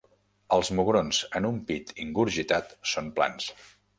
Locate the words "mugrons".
0.77-1.19